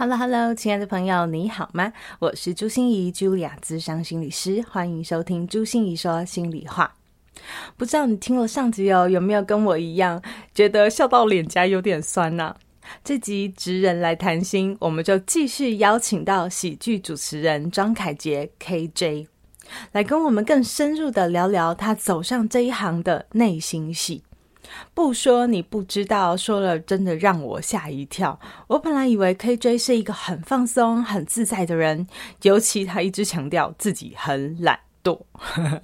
[0.00, 1.92] Hello，Hello，亲爱的朋友，你好吗？
[2.20, 6.94] 我是朱心仪，Julia，咨商心理师，欢迎收听朱心仪说心里话。
[7.76, 10.22] 不知道你听了上集哦，有没有跟我一样
[10.54, 12.54] 觉得笑到脸颊有点酸呢？
[13.02, 19.26] 这集职人来谈心，我们就继续邀请到喜剧主持人庄凯杰 KJ
[19.90, 24.22] 来跟我们更深入的聊聊他走上这一行的内心戏。
[24.94, 28.38] 不说你不知道，说了真的让我吓一跳。
[28.66, 32.06] 我本来以为 KJ 是一个很放松、很自在的人，
[32.42, 35.20] 尤其他一直强调自己很懒惰。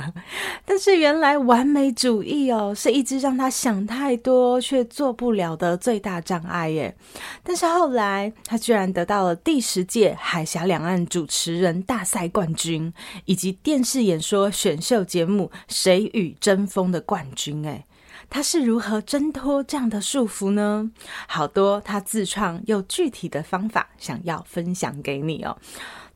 [0.67, 6.95] 但是原来完美主义哦，是一直让他想太多却做不了的最大障碍耶。
[7.43, 12.93] 但是后来他居然得到了第十届海峡两岸主持人大赛冠军，
[13.25, 17.87] 以及电视演说选秀节目《谁与争锋》的冠军哎。
[18.28, 20.91] 他是如何挣脱这样的束缚呢？
[21.27, 25.56] 好多他自创又具体的方法，想要分享给你哦。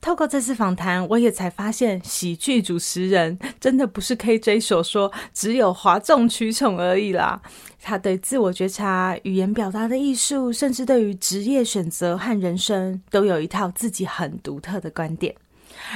[0.00, 7.42] 透过这次访谈，我也才发现，喜剧主持人真的不是 KJ 所说只有哗众取宠而已啦。
[7.80, 15.34] 他对自我觉察、语言表达的艺术，甚至对于职业选择和人生，都有一套自己很独特的观点。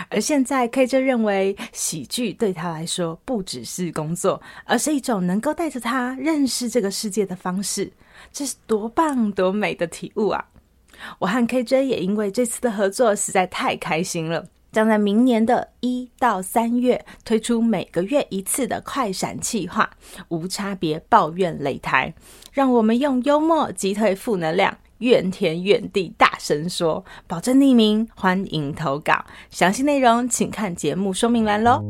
[0.08, 7.90] 而现在，KJ 认为喜剧对他来说不只是工作，而是一种能够带着他认识这个世界的方式。
[8.32, 10.44] 这是多棒多美的体悟啊！
[11.18, 19.90] 我和 KJ 也因为这次的合作实在太开心了，将在明年的一到三月推出每个月一次的快闪企划，
[20.28, 22.14] 无差别抱怨擂台，
[22.52, 24.78] 让我们用幽默击退负能量。
[25.02, 29.24] 怨天怨地大声说，保证匿名，欢迎投稿。
[29.50, 31.82] 详细内容请看节目说明栏喽。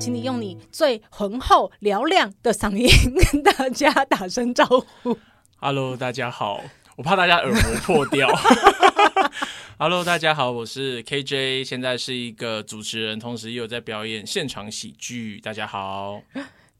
[0.00, 2.88] 请你用你最浑厚嘹亮的嗓音
[3.30, 4.64] 跟大家打声招
[5.02, 5.18] 呼。
[5.56, 6.62] Hello，大家好，
[6.96, 8.26] 我怕大家耳膜破掉。
[9.78, 15.38] Hello，大家好，我是 KJ，现在是一个主持人，同时也有在表演现场喜剧。
[15.40, 16.22] 大家好。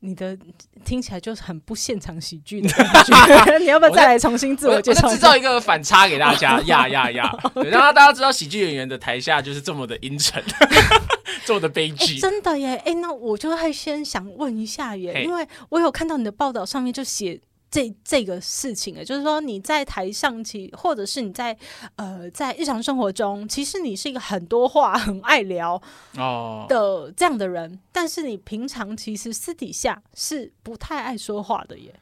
[0.06, 0.38] 你的
[0.84, 5.08] 听起来就是很不现场喜剧的感觉， 你要不要再来重新自我介绍？
[5.10, 7.36] 制造一个反差给大家， 呀呀呀！
[7.54, 10.42] 对，让大家知道喜剧演员的台下就是这么的阴沉，
[11.44, 12.18] 这么的悲剧。
[12.18, 12.80] 真的耶！
[12.86, 17.40] 哎，那我就会先想问一下耶，因为我有看到你的报道上面就写。
[17.76, 21.54] 这这个事情啊，就是说你在台上其，或者是你在
[21.96, 25.78] 呃在日常生活中，其实你是一个很多话、 很爱聊
[26.16, 31.94] 哦的这样的人，哦、但是你平常其实私底下是不太爱说话的耶，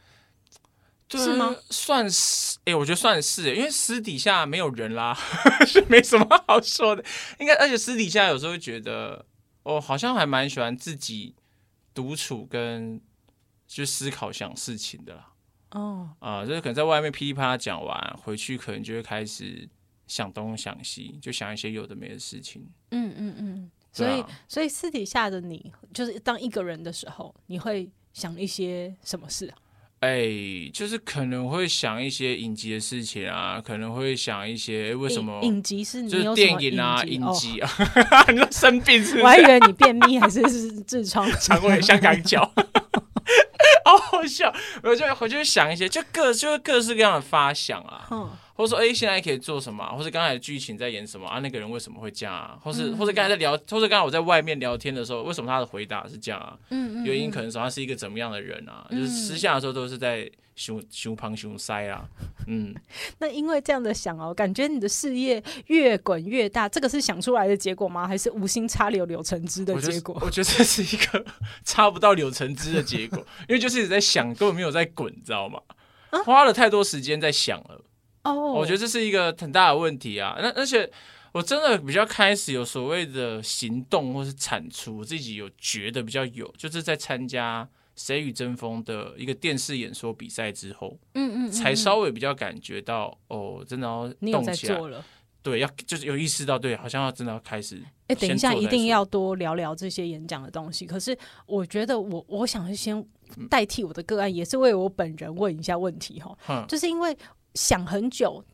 [1.10, 1.56] 是吗？
[1.70, 5.12] 算是，哎，我觉得算是，因为私底下没有人啦，
[5.66, 7.04] 是没什么好说的。
[7.40, 9.26] 应该，而且私底下有时候会觉得，
[9.64, 11.34] 哦，好像还蛮喜欢自己
[11.92, 13.00] 独处跟
[13.66, 15.30] 去思考想事情的啦。
[15.74, 19.68] 哦，啊、呃，就是可能在外面噼里啪啦讲完，回去可能就会开始
[20.06, 22.64] 想东想西，就想一些有的没的事情。
[22.92, 29.58] 嗯嗯嗯，所以、啊、所以私底下的你，就是当一个人的时候，你会想一些什么事啊？
[30.00, 37.68] 哎、欸，就是可能会想一些影集的事情啊，可能会想一些、欸、为什么影集是就是电影啊，影集啊，
[38.30, 39.22] 你说生病是不是？
[39.22, 42.52] 我还以为你便秘还是是痔疮，肠胃香港脚。
[44.26, 44.52] 笑，
[44.82, 48.06] 我就回去想一些，就各就是各式各样的发想啊，
[48.54, 51.41] 或者说哎、欸，现在可以做什么，或者刚才剧情在演什么啊？
[51.41, 52.59] 那个人为什么会这样啊？
[52.62, 56.56] 或是、嗯、或者刚才在聊，或者刚才我在外面聊天的时候，为什么他的回答是这样啊？
[56.70, 58.87] 嗯嗯，原因可能说他是一个怎么样的人啊？
[58.91, 60.31] 嗯、就是私下的时候都是在。
[60.56, 62.09] 熊熊旁熊塞啊，
[62.46, 62.73] 嗯，
[63.19, 68.06] 那因为这样的想哦，感觉你的事业越滚越大，这个是想出来的结果吗？
[68.06, 70.17] 还是无心插柳柳成枝的结果？
[70.23, 71.25] 我觉得这是一个
[71.67, 73.19] 插不到柳成枝的结果，
[73.49, 75.61] 因为就是一直在想，根本没有在滚，你知道吗？
[76.11, 77.81] 啊、花了太多时间在想了。
[78.25, 80.37] 哦，我觉得这是一个很大的问题啊。
[80.41, 80.91] 那而且
[81.32, 87.69] 我真的比较开始有所谓的行动或是产出，我自己有觉得比较有，就是在参加。
[87.97, 95.05] 谁与争锋的一个电视演说比赛之后，嗯嗯，嗯，才稍微比较感觉到哦，真的要动起来了。
[95.44, 97.81] 对，要就是有意识到，对，好像要真的要开始。
[98.09, 100.85] 哎，等一下，一定要多聊聊这些演讲的东西。
[100.87, 101.17] 可是
[101.47, 103.00] 我觉得我，我我想先
[103.49, 107.17] 代替我的个案，也是为我本人问一下问题哈，嗯、就是因为
[107.54, 108.44] 想很久。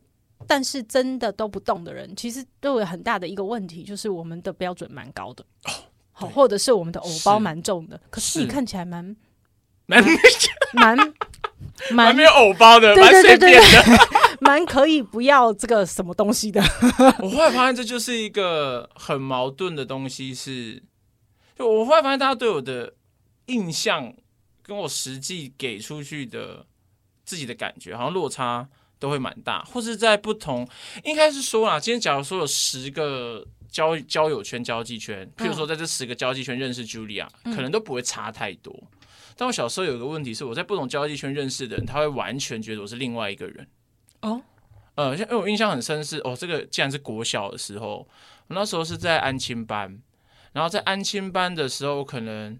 [0.46, 5.44] 但是真的都不动的人，其实都有很大的一个问题，就是我们的标准蛮高的，
[6.12, 8.00] 好，或者是我们的偶包蛮重的。
[8.08, 9.14] 可是你看起来蛮
[9.84, 10.02] 蛮
[10.72, 10.96] 蛮
[11.90, 14.08] 蛮没有偶包的，蛮随便的，
[14.40, 16.62] 蛮可以不要这个什么东西的。
[17.18, 20.82] 我后来发现这就是一个很矛盾的东西，是
[21.54, 22.94] 就我后来发现大家对我的
[23.46, 24.14] 印象
[24.62, 26.64] 跟我实际给出去的
[27.26, 28.70] 自己的感觉好像落差。
[29.00, 30.68] 都会蛮大，或是在不同，
[31.02, 38.78] 应该是说啦，今天假如说有十个交交友圈、交际圈，譬如说在这十个交际圈认识 Julia，、嗯、可能都不会差太多。
[39.36, 43.66] 但我小时候有个问题是，我在不同交际圈认识的人，他会完全觉得我是另外一个人。
[44.20, 44.42] 哦，
[44.96, 48.06] 呃，因为我印象很深是，哦，这个既然是国小的时候，
[48.48, 49.98] 我那时候是在安亲班，
[50.52, 52.58] 然后在安亲班的时候，可能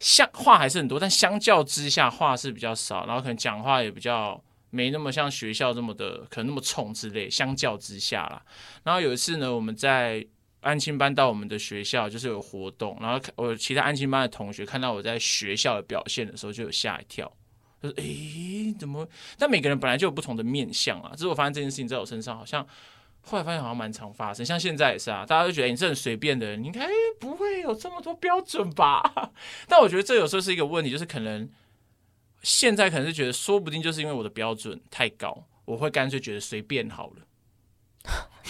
[0.00, 4.42] 像话还是很多，但相较之下话是比较少，然后可能讲话也比较。
[4.70, 7.28] 没那么像学校这么的，可能那么冲之类。
[7.30, 8.42] 相较之下啦，
[8.84, 10.26] 然后有一次呢，我们在
[10.60, 17.32] 安亲班到我们的学校，就是有活动，然后我其他安亲班的同学看到我在学校的表现的时候，就有吓一跳，
[17.82, 19.08] 就是诶，怎么？
[19.38, 21.12] 但每个人本来就有不同的面相啊。
[21.14, 22.66] 只是我发现这件事情在我身上，好像
[23.22, 24.44] 后来发现好像蛮常发生。
[24.44, 26.88] 像现在也是啊，大家都觉得你是很随便的人，你应该
[27.20, 29.30] 不会有这么多标准吧？
[29.68, 31.48] 但我觉得这有时候是一个问题，就是可能。
[32.42, 37.26] 现在可能是觉得，说不定就是因为我的标准太高，我会干脆觉得随便好了，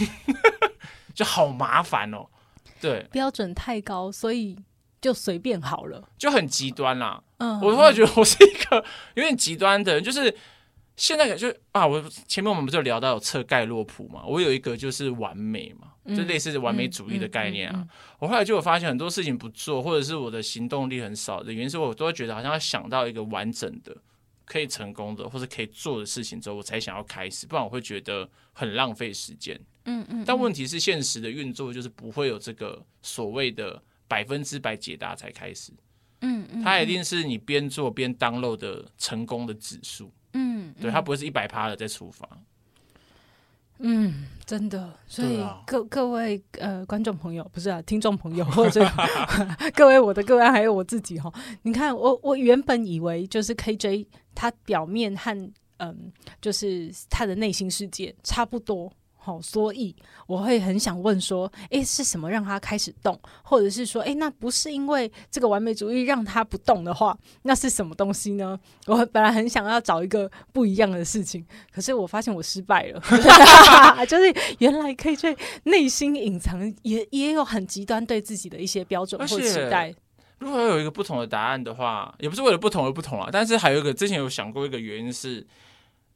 [1.15, 2.27] 就好麻烦哦。
[2.81, 4.59] 对，标准太高，所以
[5.01, 7.23] 就随便好了，就很极端啦。
[7.39, 8.85] 嗯，我突然觉得我是一个
[9.17, 10.37] 有点极端的人，就是。
[11.01, 14.25] 现在感觉啊，我前面我们不是有聊到有测盖洛普嘛？
[14.27, 17.87] 我有一个就是完美嘛，就类似完美主义的概念啊。
[18.19, 23.97] 我后来就有发现很多事情不做，或者是我的行动力很少的原因，是我都会觉得好像要想到一个完整的、
[24.45, 29.59] 可以成功的或者可以做的事情之后，我才想要开始，不然我会觉得很浪费时间。
[29.85, 30.25] 嗯嗯。
[30.27, 35.73] 但问题是，现实的运作就是不会有这个所谓的百分之百解答才开始。
[36.21, 36.63] 嗯嗯。
[36.63, 40.13] 它一定是你边做边 download 的成功的指数。
[40.35, 42.29] 嗯，对，它不会是一百趴的在出发。
[43.79, 48.85] 嗯，真的，所以各、啊、各位呃观众朋友，不是啊，听众朋友， 或者
[49.75, 51.33] 各位我的各位，还有我自己哈，
[51.63, 58.93] 你看我我原本以为就是 KJ，他表面和嗯，就是他的内心世界差不多。
[59.21, 59.95] 好，所以
[60.27, 63.19] 我会很想问说，诶，是什么让他开始动？
[63.43, 68.59] 或者是说，诶，那不是因为这个完美主义让他不动的话，那是什么东西呢？
[68.87, 73.01] 我本来很想要找一个不一样的事情，可是我发现我失败了，
[74.07, 79.95] 就是原来可以在内心隐藏，也也有很极端对自己的一些标准或期待。
[80.39, 85.45] 如果要有一个不同的答案的话，也不是为了不同而不同啊，但是还有一个之前有想过一个原因是，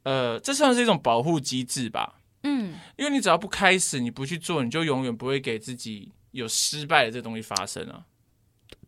[0.03, 2.15] 呃，这算是一种保护机制吧。
[2.43, 8.03] 嗯，因为你只要不开始，你不去做，你就永远不会给自己有失败的这东西发生啊。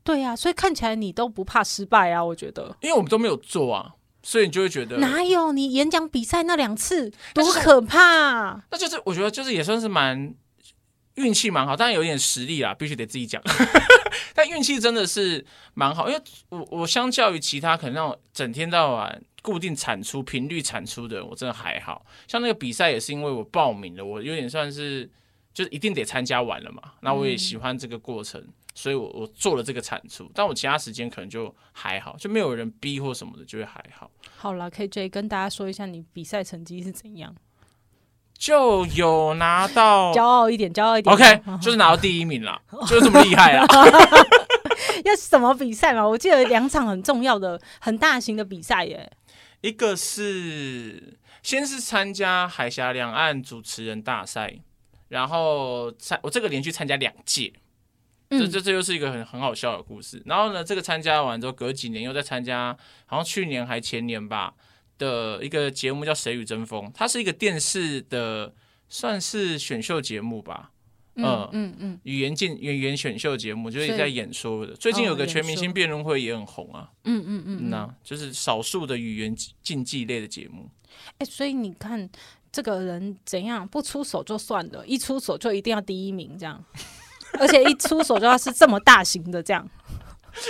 [0.03, 2.75] 对呀、啊，所以看起来你都不怕失败啊，我觉得。
[2.81, 8.61] 因为我们都没有做啊，所以你就会觉得哪有你演讲比赛那两次多可怕？
[8.69, 10.35] 那就是我觉得就是也算是蛮
[11.15, 13.41] 运气蛮好，当然有点实力啦，必须得自己讲。
[14.35, 19.23] 但运气真的是蛮好，因为我我相较于其他可能那种整天到晚。
[19.45, 22.03] 固定产出频率产出的，我真的还好。
[22.27, 25.07] 像那个比赛也是因为我报名了，我有点算是
[25.53, 26.81] 就是一定得参加完了嘛。
[27.01, 30.27] 那我也喜欢这个过程，所以我我做了这个产出。
[30.33, 34.09] 但我其他时间可能就还好，就没有人逼或什么的，就会还好。
[34.35, 37.35] 好了，KJ 跟大家说一下你比赛成绩是怎样？
[38.35, 41.13] 就有拿到骄傲一点，骄傲一点。
[41.15, 43.65] OK，就是拿到第一名了，就是这么厉害啊！
[45.05, 46.07] 要什么比赛嘛？
[46.07, 49.11] 我记得两场很重要的、很大型的比赛耶。
[49.61, 54.59] 一个是先是参加海峡两岸主持人大赛，
[55.07, 57.51] 然后参我这个连续参加两届，
[58.29, 60.21] 这这这又是一个很很好笑的故事。
[60.25, 64.53] 然后呢，这个参加完之后，隔几年又在参加，好像去年还前年吧
[64.99, 68.53] 的一个节目叫《谁与争锋》，它是一个电视的，
[68.87, 70.71] 算是选秀节目吧。
[71.15, 74.73] 嗯嗯嗯，语言竞语言选秀节目就是在演说的。
[74.75, 76.89] 最近有个全明星辩论会也很红啊。
[77.05, 80.69] 嗯嗯嗯，那就是少数的语言竞技类的节目。
[81.17, 82.09] 哎，所以你看
[82.51, 86.63] 这个人怎样不出手就算了，一出手就一定要第一名这样，
[87.39, 89.65] 而且一出手就要是这么大型的这样，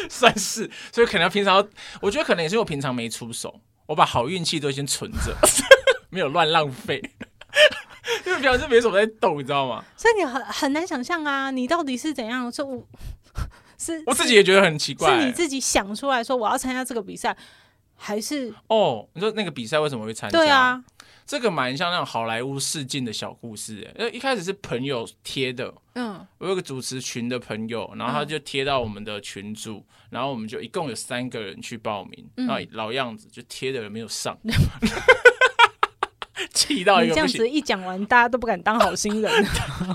[0.10, 0.69] 算是。
[0.91, 1.67] 所以可能平常
[2.01, 5.36] 我觉得可能也是我平常没出手，我把好运气都先存着，
[6.10, 7.01] 没有乱浪费。
[8.26, 9.84] 因为表示没什么在动，你知道吗？
[9.98, 12.52] 所以你很很难想象啊，你到底是怎样？
[12.52, 12.88] 说我
[13.78, 17.36] 是我自己也觉得很奇怪，是你自己想出来说我要参加这个比赛，
[17.96, 19.08] 还是哦？
[19.14, 20.38] 你说那个比赛为什么会参加？
[20.38, 20.82] 对啊，
[21.26, 23.96] 这个蛮像那种好莱坞试镜的小故事哎。
[24.00, 34.38] 因为一开始是朋友贴的，嗯，我有个主持群的朋友，然后他就贴到我们的群组，嗯、然后我们就一共有三个人去报名，嗯、然后老样子就贴的人没有上。
[36.54, 39.32] 气到这样子一讲完，大家都不敢当好心人。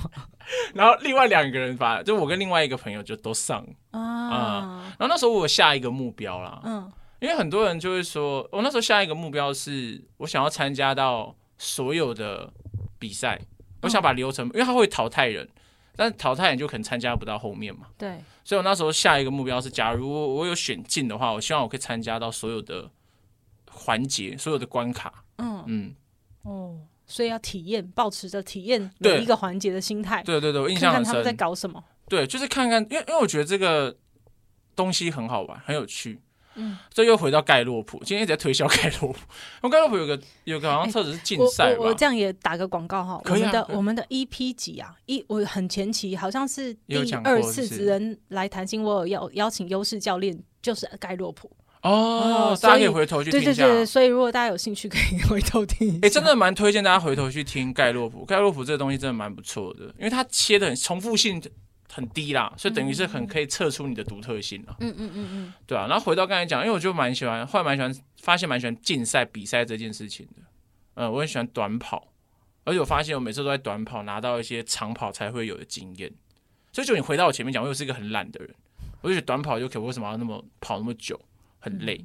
[0.75, 4.83] 然后另外两个人吧，就我跟另外一个朋友就都上啊、嗯。
[4.99, 12.53] 然后那时候我有下一个目标啦，嗯，因为很多人就会说，我那时候下一个目标是我想要参加到所有的
[12.99, 13.41] 比赛，
[13.83, 15.49] 我想把流程，因为他会淘汰人，
[15.95, 17.87] 但淘汰人就可能参加不到后面嘛。
[17.97, 22.91] 对，所以我那时候下一个目标是，假如我有选进的话，我希望我可以参加到所有的
[23.71, 25.23] 环节，所有的关卡。
[25.39, 25.95] 嗯嗯。
[26.43, 30.23] 哦，所以要体验，保持着体验每一个环节的心态。
[30.23, 31.13] 对对对，我印象很深。
[31.13, 31.83] 看看他们在搞什么？
[32.09, 33.97] 对，就是看看，因为因为我觉得这个
[34.75, 36.21] 东西很好玩，很有趣。
[36.57, 39.19] 嗯，这又回到盖洛普，今天一直在推销盖洛普。
[39.63, 41.89] 我盖洛普有个有个好像车子是竞赛吧、欸我我。
[41.91, 51.49] 我这样也打个广告哈，我们的我们的 EP 几啊，一我很前期好像是第二次职人来谈心，我有邀邀请优势教练，就是盖洛普。
[51.83, 53.65] 哦，大家可以回头去听一下。
[53.65, 55.99] 对对对，所以如果大家有兴趣，可以 回头听。
[56.03, 58.25] 哎，真的蛮推荐大家回头去听盖洛普。
[58.25, 61.43] 盖洛普这个东西真的蛮不错的，因为它切的很重复性
[61.91, 64.77] 很低啦，所以等于是很可以测出你的独特性了。
[64.81, 65.87] 嗯嗯嗯嗯，对啊。
[65.89, 70.43] 然后回到刚才讲，因为我就蛮喜欢，后来蛮喜欢，发现蛮喜欢竞赛比赛这件事情的。
[70.95, 72.09] 嗯，我很喜欢短跑，
[72.65, 76.13] 而且我发现我每次都在短跑拿到一些长跑才会有的经验。
[76.73, 78.55] 所以就你回到我前面讲，我又是一个很懒的人，
[79.01, 81.19] 我就觉得短跑就可为什么要那么跑那么久？
[81.61, 82.05] 很累，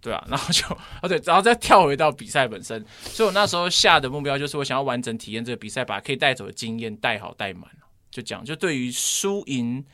[0.00, 0.66] 对啊， 然后就
[1.02, 7.70] 哦对，然后再跳回到比赛本身，所以我那时候下的目标就是我想要完整体验这个比赛，把可以带走的经验带好带满。
[8.10, 9.84] 就讲，就对于输赢，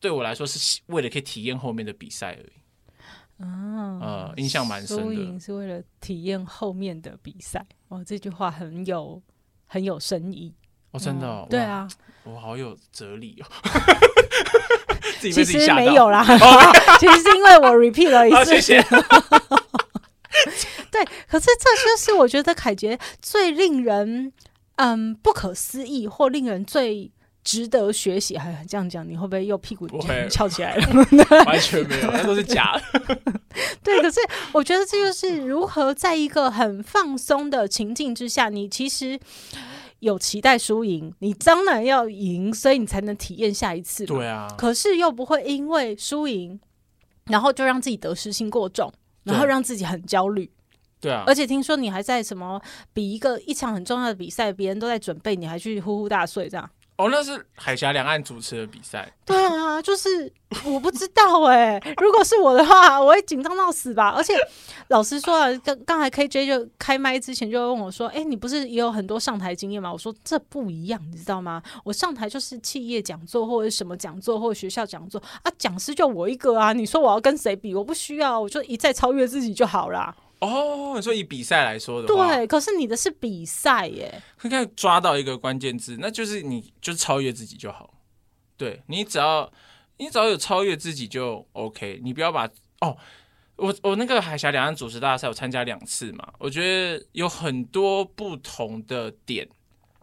[0.00, 3.44] 对我来说是为了可以体验后面的比赛而已。
[3.44, 5.02] 哦，呃，印象蛮深的。
[5.02, 9.22] 输赢是为了体验后面的比赛，哇，这句话很有
[9.66, 10.54] 很有深意。
[10.92, 11.86] 哦，真的，哦，对啊，
[12.24, 13.46] 我好有哲理哦。
[15.20, 16.24] 其实没有啦，
[16.98, 18.44] 其实是因为我 repeat 了一次。
[18.44, 18.82] 谢谢。
[20.90, 24.32] 对，可是这就是我觉得凯杰最令人
[24.76, 27.10] 嗯不可思议，或令人最
[27.44, 28.38] 值得学习。
[28.38, 29.88] 还这样讲，你会不会又屁股
[30.30, 31.44] 翘起来了？
[31.46, 33.18] 完全没有，那都是假的。
[33.82, 34.20] 对，可是
[34.52, 39.18] 我觉得这就是如何在一个很放松的情境之下，你其实。
[40.00, 44.04] 有期待输赢，你当然要赢，所以你才能体验下一次。
[44.04, 46.58] 对啊，可是又不会因为输赢，
[47.26, 48.92] 然后就让自己得失心过重，
[49.24, 50.50] 然后让自己很焦虑。
[51.00, 52.60] 对啊，而且听说你还在什么
[52.92, 56.70] 比一个一场很重要的比赛，别人都在准备，你还去呼呼大睡这样。
[57.00, 59.10] 哦，那是海峡两岸主持的比赛。
[59.24, 60.30] 对啊，就是
[60.64, 64.10] 我不知道哎、如果是我的话，我会紧张到死吧。
[64.10, 64.34] 而且
[64.88, 71.62] 老实说啊，刚刚才 KJ 就开麦之前就问我说：“哎、你不是也有很多上台经验吗？”我说：“这不一样，你知道吗？
[71.84, 76.72] 我上台就是企业讲座或者什么讲座或学校讲座啊，讲师就我一个啊。
[76.72, 77.74] 你说我要跟谁比？
[77.74, 84.22] 我不需要，我就一再超越自己就好了。”哦，你说以比赛来说的话，对，可是你的是比赛耶。
[84.38, 87.92] 看看抓到一个关键字，那就是你就是超越自己就好。
[88.56, 89.52] 对，你只要
[89.98, 92.48] 你只要有超越自己就 OK，你不要把
[92.80, 92.96] 哦，
[93.56, 99.46] 我我那个海峡两岸主持大赛我参加两次嘛，我觉得有很多不同的点，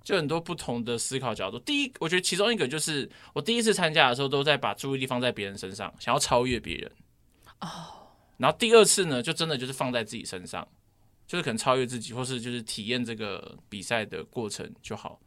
[0.03, 1.57] 就很多不同的思考角度。
[1.57, 6.91] 第一，我觉得其中一个就是我第一次参加的时候都在把注意力放在别人身上，想要超越别人。
[7.61, 8.06] 哦。
[8.37, 10.67] 然后第二次呢，就真的就是放在自己身上，
[11.25, 15.19] 就是可能超越自己，或是就是体验这个比赛的过程就好。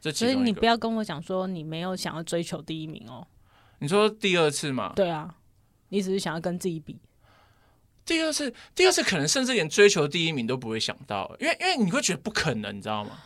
[0.00, 3.26] 这其实你不要跟我讲说你没有想要追求第一名哦。
[3.80, 4.92] 你说第二次嘛？
[4.94, 5.34] 对啊，
[5.88, 7.00] 你只是想要跟自己比。
[8.04, 13.18] 第二次，第二次可能甚至连追求第一名都不会想到，因为因为你会觉得不可能，你知道吗？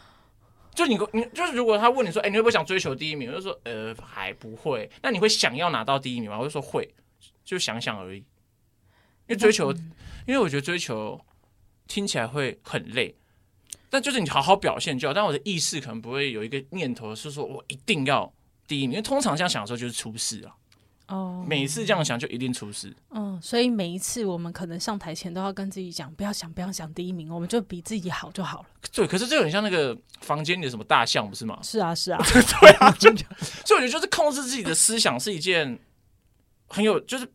[0.75, 3.31] 就你你就是如果他问你说，哎，你会不会想追求第一名？
[3.31, 4.91] 我就说，呃，还不会。
[5.03, 6.39] 那你会想要拿到第一名吗？
[6.39, 6.93] 我就说会，
[7.45, 8.25] 就想想而已。
[9.29, 9.73] 因为追求，
[10.27, 11.21] 因为我觉得追求
[11.87, 13.15] 听起来会很累，
[13.89, 15.15] 但就是你好好表现就好。
[15.15, 18.33] 但我的意识可能不会有一个念头是说我一定要
[18.67, 20.55] 第一名，因为通常这样想的时候就是出事啊。
[21.09, 22.95] 哦，每一次这样想就一定出事。
[23.11, 28.67] 嗯，所以每一次我们可能上台前都要跟自己讲，不要想，不要想第一名，我们就比自己好就好了。
[28.93, 31.59] 对，可是这个很像那个房间里的什么大象，不是吗？
[31.63, 33.23] 是啊，是啊， 对啊， 真的。
[33.67, 35.79] 所以我觉得就是控制自己的思想是一件
[36.69, 37.31] 很有就是。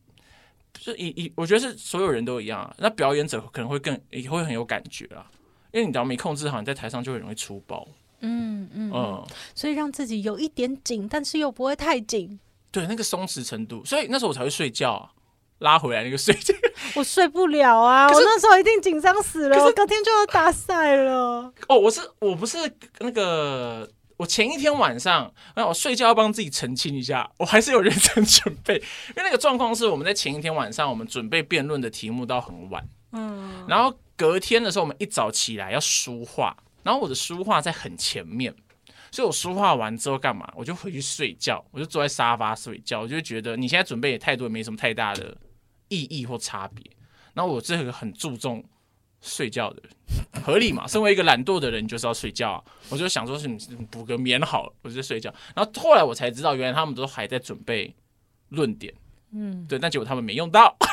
[0.87, 2.73] 就一一，我觉得是所有人都一样啊。
[2.77, 5.29] 那表演者可能会更也会很有感觉啊，
[5.73, 7.85] 因为你只要没控制好，你在台上就很容易出包。
[8.21, 12.39] 嗯嗯嗯，所以让自己有一点紧，但是又不会太紧。
[12.71, 15.11] 对，那个松弛程度，所以那时候我才会睡觉啊。
[15.59, 16.53] 拉回来那个睡觉。
[16.93, 18.05] 我睡不了啊！
[18.07, 21.51] 我那时候一定紧张死了，我隔天就要打赛了。
[21.67, 22.59] 哦，我是我不是
[22.99, 38.53] 那个，我前一天晚上，那我睡觉要帮自己澄清一下，我还是有认真准备，因为那个状况是我们在前一天晚上，我们准备辩论的题目到很晚，嗯，然后隔天的时候，我们一早起来要书画，然后我的书画在很前面。
[39.09, 40.51] 所以我书画完之后干嘛？
[40.53, 42.99] 我就回去睡觉，我就坐在沙发睡觉。
[42.99, 45.35] 我就觉得你现在准备也太多，也没什么太大的
[45.87, 46.83] 意义或差别。
[47.33, 48.61] 然后我这个很注重
[49.21, 50.85] 睡觉的人，合理嘛？
[50.87, 52.63] 身为一个懒惰的人，你就是要睡觉啊。
[52.89, 53.57] 我就想说是你
[53.89, 55.33] 补个眠好，我就睡觉。
[55.55, 57.93] 然后后来我才知道，原来他们都还在准备
[58.49, 58.93] 论点。
[59.33, 60.75] 嗯，对，但结果他们没用到。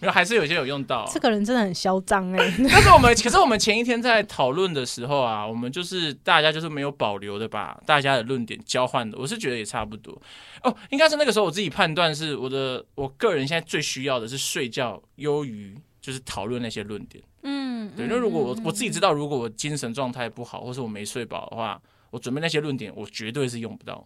[0.00, 1.08] 没有，还是有些有用到。
[1.12, 2.38] 这个人真的很嚣张哎！
[2.68, 9.16] 但是我们，可是我们前一天在讨论的时候啊，我们就是大家就是没有保留的把大家的论点交换的。
[9.16, 10.20] 我是觉得也差不多
[10.64, 15.76] 哦，应该是那个时候我自己判断是我的，我个人现在最需要的是睡觉，优于
[16.08, 17.22] 就是讨论那些论点。
[17.42, 18.06] 嗯，对。
[18.06, 24.02] 那如果我我自己知道，如果我精神状态不好，或是我没睡饱的话，我准备那些论点，我绝对是用不到。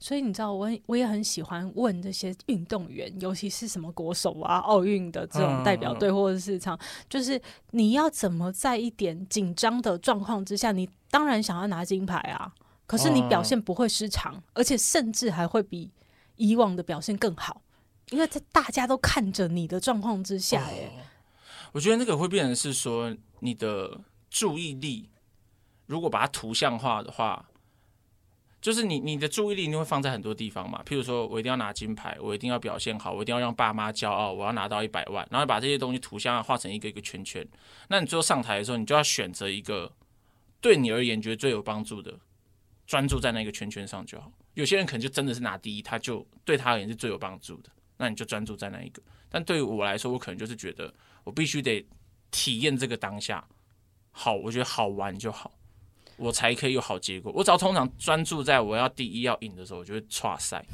[0.00, 6.78] 所以你知道，我我也很喜欢问这些运动员，尤其是什么国手啊、奥运的这种代表队，或者是场，
[7.10, 7.38] 就是
[7.72, 12.50] 你要怎么在一点紧张的状况之下，你当然想要拿金牌啊，
[12.86, 15.90] 可是你表现不会失常，而且甚至还会比
[16.36, 17.60] 以往的表现更好，
[18.10, 20.90] 因为在大家都看着你的状况之下，耶，
[21.74, 24.00] 我觉得那个会变成是说，你的
[24.30, 25.10] 注意力
[25.86, 27.50] 如果把它图像化的话。
[28.60, 30.82] 就是你，你的注意力你会放在很多地方嘛？
[30.86, 37.46] 譬如说，我一定要拿金牌，我一定要表现好，我一定要让爸妈骄傲，我要拿到一百万，然后把这些东西图像化成一个一个圈圈。
[37.88, 39.92] 那你最后上台的时候，你就要选择一个
[40.62, 42.18] 对你而言觉得最有帮助的，
[42.86, 44.32] 专注在那个圈圈上就好。
[44.54, 49.02] 有些人可能就真的是拿第一，他就对他而言是最有帮助的，那你就专注在那一个。
[49.28, 50.90] 但对于我来说，我可能就是觉得
[51.24, 51.84] 我必须得
[52.30, 53.44] 体验这个当下，
[54.12, 55.50] 好，我觉得好玩就好。
[56.16, 57.32] 我才可以有好结果。
[57.34, 60.64] 我只要通常专注在我要第一要赢的时候，我就会剉赛。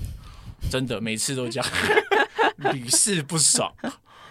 [0.70, 1.70] 真的，每次都这样，
[2.74, 3.74] 屡试不爽。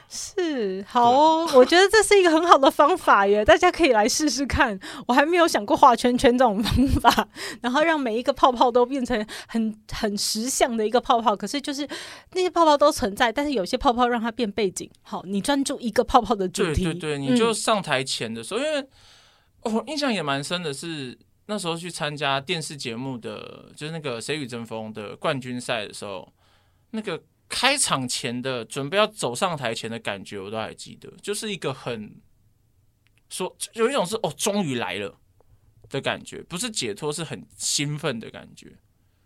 [0.10, 4.78] 是好哦，我觉得这是一个很好的方法耶，大家可以来试试看。
[5.08, 7.28] 我还没有想过画圈圈这种方法，
[7.62, 11.36] 然后让每一个泡泡都变成很很实相的一个泡泡。
[11.36, 11.88] 可是就是
[12.34, 14.90] 那些泡泡都存在，但是有些泡泡让它变背景。
[15.04, 16.84] 好，你专注一个泡泡的主题。
[16.84, 18.88] 对对对，你就上台前的时候，嗯、因为。
[19.64, 26.32] 我印象也蛮深的是，那时候去参加电视节目的，就是那个《谁与争锋》的冠军赛的时候，
[26.92, 32.16] 那个开场前的准备要走上台前的感觉，我都还记得，就是一个很
[33.30, 35.20] 说有一种是哦，终于来了
[35.90, 38.72] 的感觉，不是解脱，是很兴奋的感觉，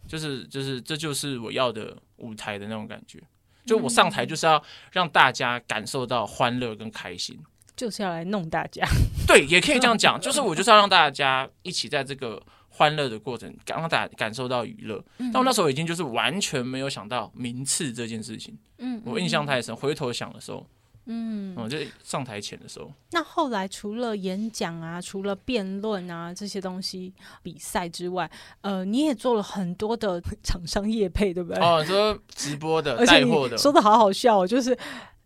[0.07, 3.21] 就是就是这就是我要的舞台的那种感觉，
[3.65, 7.38] 就我上台就是要让大家感受到欢乐跟开心。
[7.75, 8.88] 就是要来弄大家，
[9.27, 12.39] 对，也可以这样讲，就是我就是要让大家一起在这个
[12.75, 15.03] 欢乐的过程，让大家感受到娱乐。
[15.17, 19.75] 但我那时候已经就是完全没有想到名次这件事情，嗯，我印象太深。
[19.75, 20.65] 回头想的时候，
[21.05, 22.91] 嗯，我就上台前的时候。
[23.12, 28.29] 那后来除了演讲啊，除了辩论啊这些东西比赛之外，
[28.62, 31.63] 呃，你也做了很多的厂商业配，对不对？
[31.63, 34.75] 哦，说直播的、 带货的，说的好好笑，就是。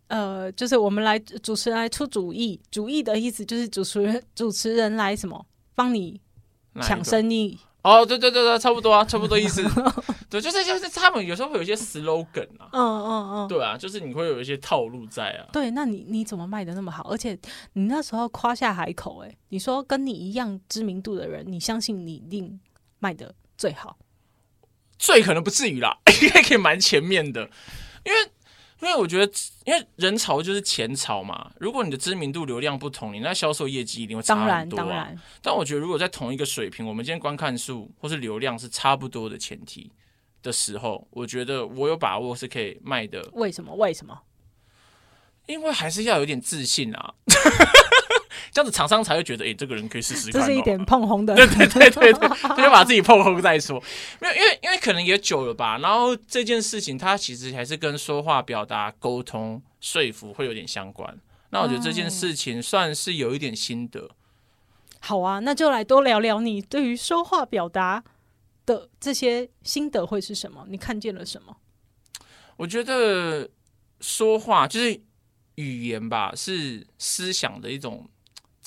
[0.09, 6.17] 呃，就是我们来主持人来出主意，主意的意思就是主持人主持人来什么帮你
[6.81, 7.57] 抢生意。
[7.83, 9.63] 哦，对对对对，差不多啊， 差不多意思，
[10.29, 17.07] 对，就是就是他们有时候会有一些 slogan 啊，嗯嗯嗯，对啊，就是你会有一些套路在啊，对，那你你怎么卖的那么好？
[17.09, 17.37] 而且
[17.73, 22.59] 你那时候夸下海口，哎，你说跟你一样知名度的人，你相信你一定
[22.99, 23.97] 卖的最好，
[24.99, 27.49] 最可能不至于啦， 应该可以蛮前面的，
[28.03, 28.31] 因为。
[28.81, 29.31] 因为我觉得，
[29.65, 31.51] 因为人潮就是钱潮嘛。
[31.59, 34.83] 如果你的知名度、流量不同，你那销售业绩一定会差很多啊。
[34.83, 35.21] 当然，当然。
[35.41, 39.91] 但我觉得，如果在同一个水平，我们今天观看数或是流量是差不多的前提
[40.43, 43.27] 的时候，我觉得我有把握是可以卖的。
[43.33, 43.73] 为什么？
[43.75, 44.21] 为什么？
[45.47, 47.13] 因为还是要有点自信啊。
[48.57, 50.43] 这样子厂商才会觉得，哎、欸，这个人可以试试看、喔。
[50.43, 53.79] 这是一点碰红的，对对对对对，他 就把自己碰红再说。
[54.19, 55.77] 没有，因为因为可能也久了吧。
[55.77, 61.15] 然后这件事情，它其实还是跟说话、表达、沟通、说服会有点相关。
[61.51, 64.09] 那我觉得这件事情算是有一点心得。
[65.01, 68.03] 好啊，那就来多聊聊你对于说话表达
[68.65, 70.65] 的这些心得会是什么？
[70.67, 71.55] 你看见了什么？
[72.57, 73.47] 我觉得
[74.01, 74.99] 说话就是
[75.53, 78.09] 语言吧，是思想的一种。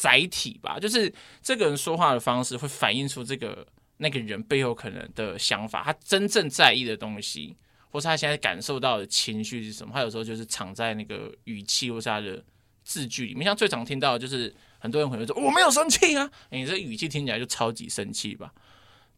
[0.01, 3.67] 载体吧，就是这个人说话的方式会反映出这个
[3.99, 7.55] 那个人背后可能的想法，他真正在意的东西，
[7.91, 9.93] 或是他现在感受到的情绪是什么。
[9.93, 12.43] 他有时候就是藏在那个语气或是他的
[12.83, 13.45] 字句里面。
[13.45, 18.51] 像最常听到的就是很多人可能说我没有生气啊， 你这语气听起来就超级生气吧，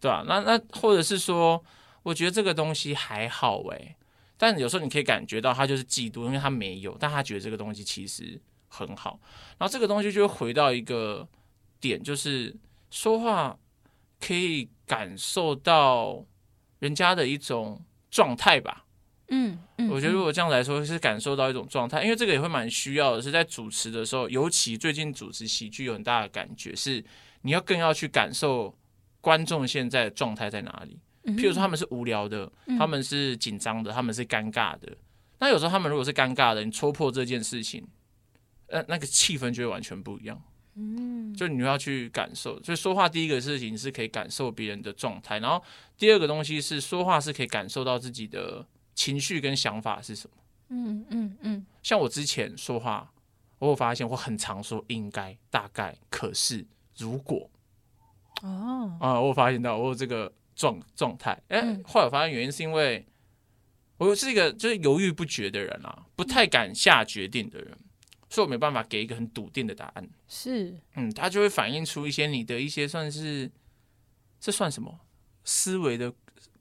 [0.01, 0.25] 对吧？
[0.27, 1.65] 那那或者是说，
[2.03, 3.95] 我觉得这个东西还好诶、
[4.37, 8.41] 但有时候你可以感觉到他就是嫉妒，因为他没有，但他觉得这个东西其实
[8.73, 9.21] 很好。
[9.59, 11.29] 然后这个东西就会回到一个
[11.79, 12.57] 点，就是
[12.91, 13.57] 说话
[14.19, 16.25] 可以感受到
[16.79, 17.81] 人家的一种
[18.11, 18.87] 状态吧。
[19.29, 27.03] 嗯，嗯，我觉得如果这样来说是感受到一种状态，因为这个也会蛮需要的，是在主持的时候，尤其最近主持喜剧有很大的感觉是，
[27.43, 28.75] 你要更要去感受
[29.21, 30.99] 观众现在的状态在哪里。
[31.35, 34.93] 譬如说他们是无聊的，嗯、他们是紧张的，他们是尴尬的。
[35.39, 37.87] 那有时候他们如果是尴尬的，你戳破这件事情，
[38.73, 40.43] 呃，那个气氛就会完全不一样。
[40.75, 42.61] 嗯，就你要去感受。
[42.63, 45.63] 所以说话第一个事情是可以感受别人的状态，然后
[45.97, 50.37] 第二个东西是说话是可以感受到自己的情绪跟想法是什么。
[50.71, 51.67] 嗯嗯嗯。
[51.83, 53.13] 像我之前说话，
[53.59, 57.51] 我有发现我很常说应该、大概、可是、如果。
[58.43, 58.97] 哦。
[59.01, 60.33] 啊，我有发现到我有这个。
[60.55, 63.05] 状状态，哎、欸，后来我发现原因是因为
[63.97, 67.77] 我是一个就是犹豫不决的人啊，不太敢下决定的人，
[68.33, 70.09] 所以我没办法给一个很笃定的答案。
[70.27, 73.51] 是，嗯，他就会反映出一些你的一些算是
[74.41, 74.99] 这算什么
[75.45, 76.11] 思维的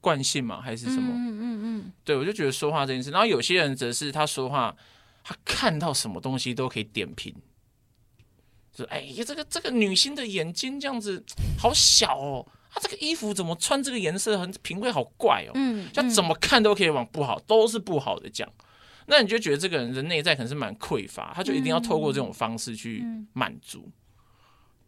[0.01, 0.59] 惯性吗？
[0.59, 1.13] 还是什么？
[1.13, 4.75] 嗯嗯嗯，对，我就觉得说话这件事，然后有些人则是他说话，
[5.23, 7.33] 他看到什么东西都可以点评，
[8.73, 11.23] 就哎呀，这个这个女星的眼睛这样子
[11.57, 12.45] 好小哦。
[12.73, 13.81] 他这个衣服怎么穿？
[13.81, 15.51] 这个颜色很品味好怪哦。
[15.55, 18.49] 嗯，他怎么看都可以往不好，都是不好的讲。
[19.11, 23.87] 那你就觉得这个人的内在可能是蛮匮乏，他就一定要透过这种方式去满足。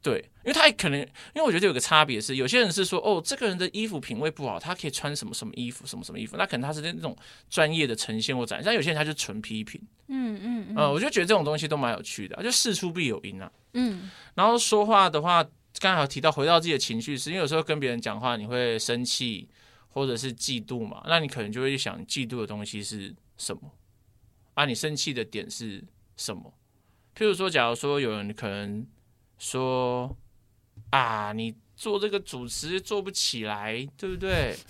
[0.01, 7.15] 对，因为他也可能，因为我觉得有个差别是，有些人是说，哦，这个人的衣服品味不好，他可以穿什么什么衣服，什么什么衣服，那可能他是那种
[7.49, 8.65] 专业的呈现或展现。
[8.65, 9.79] 像有些人他就纯批评。
[10.07, 13.51] 嗯嗯嗯，我就觉得这种东西都蛮有趣的，就事出必有因啊。
[13.73, 15.45] 嗯，然后说话的话。
[15.79, 19.49] 刚才有提到回到自己的情绪，是因为有时候跟别人讲话，你会生气
[19.89, 21.01] 或者是嫉妒嘛？
[21.07, 23.61] 那你可能就会去想，嫉妒的东西是什么？
[24.53, 25.83] 啊，你生气的点是
[26.17, 26.53] 什么？
[27.17, 28.85] 譬如说，假如说有人可能
[29.37, 30.15] 说
[30.89, 34.55] 啊，你做这个主持做不起来，对不对？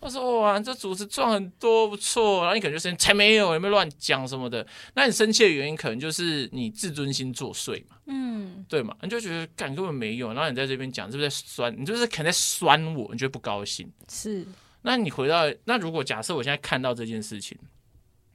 [0.00, 2.42] 他说哇，这主持赚很多，不错。
[2.42, 4.64] 然后你可能就生气，才没有，有没有乱讲什么的？
[4.94, 7.96] 那你生气的原因可能就是你自尊心作祟嘛？
[8.06, 8.96] 嗯，对嘛？
[9.02, 11.74] 你就觉得干根本没有，然后你在这边讲，是不是在酸？
[11.76, 13.90] 你就是可能在酸我，你觉得不高兴？
[14.08, 14.46] 是。
[14.82, 17.58] 那你回到那，如果假设我现在看到这件事情，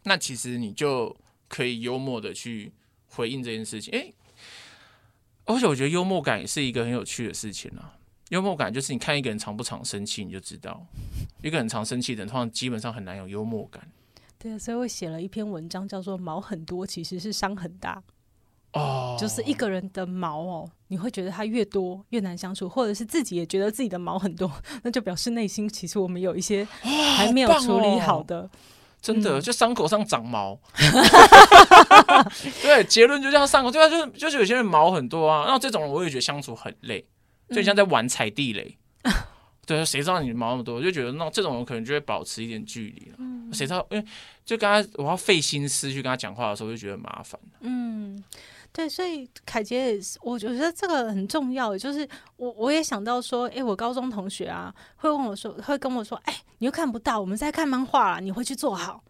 [0.03, 1.15] 那其实你就
[1.47, 2.71] 可以幽默的去
[3.07, 3.93] 回应这件事情。
[3.97, 4.11] 哎，
[5.45, 7.95] 而且我觉得幽默感也是一个很有趣的事情啊。
[8.29, 10.85] 幽默感就是你看一个人常不常生气，你就知道
[11.41, 13.87] 一个人常生气的人，通常基本上很难有幽默感。
[14.39, 18.01] 对啊，所以我写了一篇文章，叫做“毛很多其实是伤很大”。
[18.73, 28.49] 哦，就是一个人的毛哦，你会觉得他越多越难相处，或者是自己也觉得自己的毛很多，那就表示内心其实我们有一些还没有处理好的。
[29.03, 30.57] 真的，就伤口上长毛。
[32.63, 37.05] 对，结论就这样，伤口对啊，就是就是有些人毛很多啊，然后这种人我也觉得相处很累。
[37.49, 39.13] 就像在玩踩地雷，嗯、
[39.67, 40.75] 对，谁知道你毛那么多？
[40.75, 43.17] 我就觉得那这种人可能就会保持一点距离了。
[43.51, 43.85] 谁、嗯、知道？
[43.91, 44.05] 因为
[44.43, 47.39] 就刚才我要费心思去跟他讲话的时候，就觉得麻烦。
[47.59, 48.23] 嗯，
[48.73, 51.77] 对，所以凯杰也是，我觉得这个很重要。
[51.77, 59.03] 就是我我也想到说，哎、欸，我高中同学啊，会问我说，会跟我说，哎、欸，你又看不到，我们在看漫画啦，你回去做好。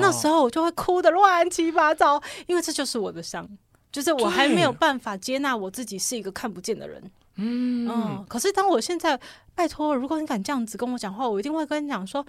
[0.00, 3.46] 那时候我就会哭得乱七八糟，因为这就是我的伤，
[3.92, 7.02] 就是我还没有办法接纳我自己是一个看不见的人。
[7.36, 9.20] 嗯，嗯，可是当我现在
[9.54, 12.24] 拜托，如果你敢这样子跟我讲话，我一定会跟你讲说，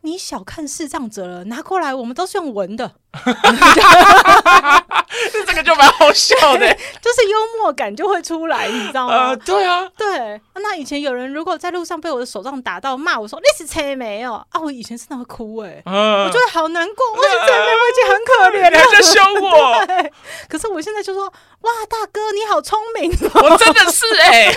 [0.00, 2.94] 你小看视障者了，拿过来，我们都是用闻的。
[5.46, 9.28] 这个就蛮好笑的， 就是幽默感就会出来，你知道吗？
[9.28, 10.40] 呃，对啊，对。
[10.54, 14.60] 那以前有人如果在路上被我的手杖打到，骂我说你是车没有啊？
[14.60, 19.86] 我以前真的会哭哎，呃、我觉得好难过，我是车没，我已经很可怜了，你在凶我。
[19.86, 20.12] 对，
[20.48, 24.54] 可是我现在就说，哇，大哥你好聪明，我真的是哎、欸。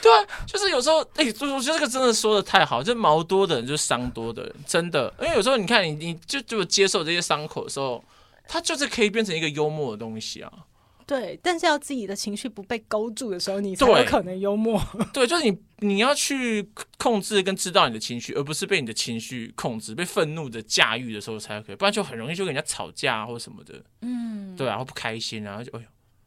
[0.00, 5.12] 对啊，就是有时候，哎、欸，我觉得这个真的说的太好，就毛多的人就伤多的人，真的。
[5.20, 8.02] 因为有时候你看你，你就就接受这些伤口的时候，
[8.46, 10.52] 它就是可以变成一个幽默的东西啊。
[11.06, 14.82] 对，但是要自己的情绪不被勾住的时候，你才有可能幽默。
[15.12, 23.84] 对， 就是你你要去控制跟知道你的情绪，而不是被你的情绪控制，被愤怒的驾驭的时候才可以，不然就很容易就跟人家吵架或什么的。
[24.00, 25.86] 嗯，对啊，然后不开心啊，然后就哎呦，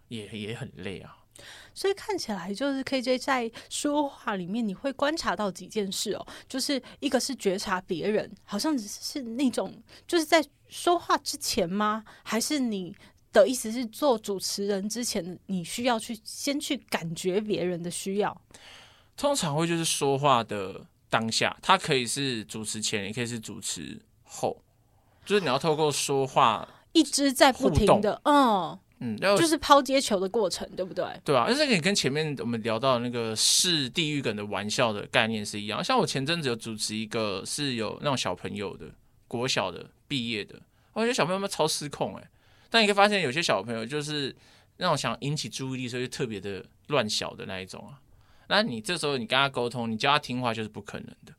[0.10, 1.18] 也也很累啊。
[1.74, 9.72] 所以看起来就是 KJ 在说话里面，你会观察到几件事哦，就是一个是觉察别人，好像是那种
[10.08, 12.04] 就是在说话之前吗？
[12.24, 12.96] 还是你
[13.32, 18.42] 的意思是做主持人之前，你需要去先去感觉别人的需要？
[19.16, 24.62] 通常会就是说话的当下，它可以是主持前，也可以是主持后，
[25.26, 28.80] 就是你要透过说话一直在不停的，嗯。
[29.00, 31.06] 嗯，就是抛接球的过程，对不对？
[31.24, 35.84] 对啊，而且你跟前面我们聊到那个是地狱梗的玩笑的概念是一样。
[35.84, 38.88] 像我前阵子有主持一个是有那种小朋友的
[39.28, 40.60] 国小的毕业的，
[40.94, 42.30] 我觉得小朋友们超失控哎、欸。
[42.70, 44.36] 但你可以发现有些小朋友就是
[44.78, 48.00] 那种想引起注意力，所以特别的乱小的那一种啊。
[48.48, 51.34] 那你这时候你跟他沟通，你教他听话就是不可能的。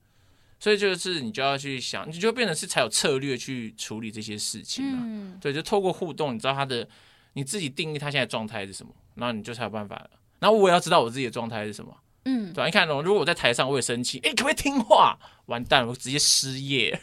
[0.61, 4.99] 所以就是你就要去想，你就变成是才有策略去处理这些事情啊。
[5.03, 6.89] 嗯、对，就透过互动，你知道他的。
[7.35, 10.11] 你自己定义他现在状态是什么，然后你就才有办法了。
[10.41, 11.97] 然后我也要知道我自己的状态是什么，
[12.29, 12.67] 嗯，对吧？
[12.67, 15.19] 你看哦，如果我在台上我也生气，哎，可不可以听话？
[15.47, 16.99] 完蛋，我直接失业，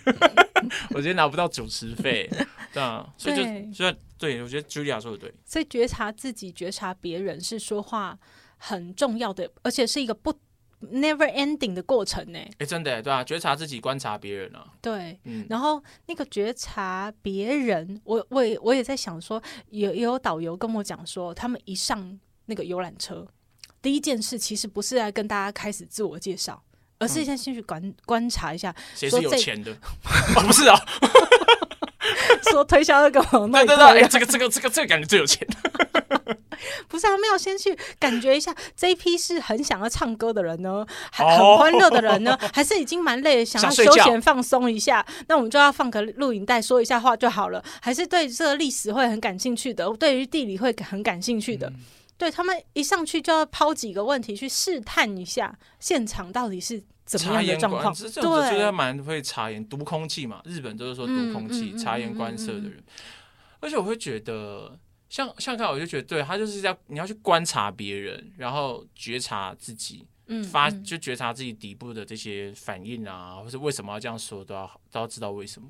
[0.93, 2.29] 我直接拿不到主持费，
[2.71, 3.11] 对啊。
[3.17, 5.33] 所以就所以对，我觉得 Julia 说的对。
[5.43, 8.17] 所以觉察自己、觉察别人是说话
[8.57, 10.33] 很重要的，而且是一个不。
[10.91, 12.37] Never ending 的过程呢？
[12.59, 14.67] 哎，真的对啊，觉察自己，观察别人啊。
[14.81, 23.25] 对，嗯，然后那个觉察别人，我我也我也在想说，有有导游跟我讲说，他们一上那个游览车，
[23.85, 26.59] 第一件事其实不是来跟大家开始自我介绍，
[26.97, 29.71] 而是先先去观观察一下谁是有钱的，
[30.35, 30.75] 哦，不是啊，
[32.49, 35.47] 说推销那个，对对对，哎，这个这个这个这个感觉最有钱。
[36.87, 45.05] 不是，他们要先去感觉一下这一批是很想要唱歌的人呢，还很欢乐的人呢，还是已经蛮累，想要休闲放松一下？
[45.27, 47.63] 那我们就要放个录影带，说一下话就好了。
[47.81, 51.75] 还是对这个历史会很感兴趣的，对于地理会很感兴趣的，嗯、
[52.17, 57.93] 对他们一上去就要抛几个问题去试探一下现场到底是怎么样的状况。
[57.93, 62.83] 对，我觉得蛮会察言读空气嘛，日本都是说读空气、察言观色的人，
[63.59, 64.79] 而且我会觉得。
[65.07, 70.05] 像像看我就觉得，对，他就是要你要去观察别人，然后觉察自己。
[70.27, 75.67] 嗯，发就觉察自己底部的这些反应啊，或是为什么要这样说，都要都要知道为什么。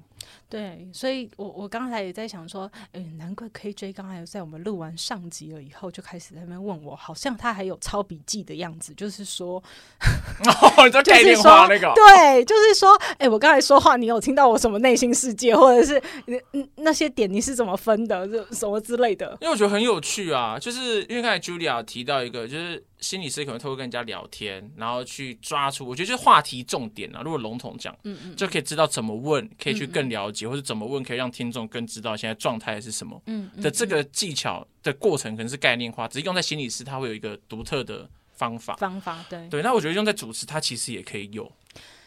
[0.47, 9.61] 对，所以我我刚才也在想说，哎，难怪 KJ 刚才在我们录完上集了以后，就开始在那边问我，好像他还有抄笔记的样子，就是说，
[10.45, 19.37] 哦，你在概念化那个，对，就是说，哎，我刚才说话，你有听到我什么内心世界，或者是那那些点你是怎么分的，就什么之类的？
[19.41, 22.83] 因为我觉得很有趣啊，就是因为刚才 Julia 提到一个，就是。
[23.01, 27.21] 心理师可能透过跟人家聊天，然后去抓出，我觉得就是话题重点啊。
[27.23, 33.21] 如果笼统讲，嗯嗯，就可以知道怎么问，可以去更了解，嗯嗯，或者怎么问可以让听众更知道现在状态是什么。
[33.25, 38.75] 嗯，的这个技巧的过程可能是概念化，只是用在心理师，他会有一个独特的方法。
[38.75, 41.51] 方法对对，那我觉得用在主持，他其实也可以有。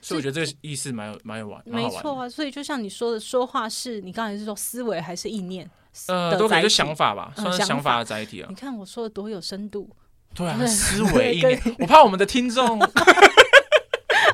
[0.00, 2.28] 所以我觉得这个意思蛮有蛮有玩，没错啊。
[2.28, 5.68] 所以就像你说的，说话是你刚才是说思维还是意念？
[6.06, 8.46] 呃，都可以是想法吧，算是想法的载体啊。
[8.48, 9.90] 你看我说的多有深度。
[10.34, 12.78] 对啊，思维意念，我怕我们的听众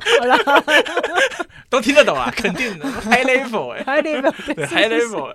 [1.69, 5.35] 都听得懂啊， 肯定的，high level 哎，high level，对，high level。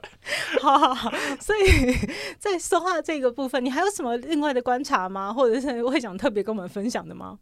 [0.61, 1.93] 好好好，所以
[2.37, 5.33] 在说话这个部分，你还有什么另外的观察吗？
[5.33, 7.39] 或者是会想特别跟我们分享的吗？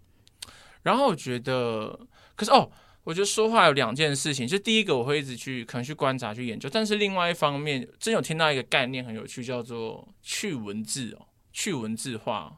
[0.83, 1.99] 然后我觉得，
[2.35, 2.71] 可是哦，
[3.03, 12.53] 我觉得说话有两件事情，就第一个我会一直去可能去观察、去研究，但是另外一方面，真有听到一个概念很有趣，叫做去文字哦，去文字化。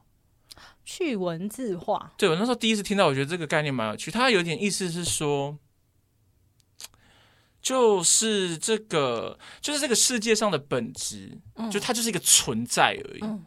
[0.92, 4.10] 去文字化，对，我那时候第一次听到，我觉得这个概念蛮有趣。
[4.10, 5.56] 它有点意思是说，
[7.62, 13.20] 就是这个，就是这个世界上的本质，嗯、就它就是一个存在而已。
[13.22, 13.46] 嗯、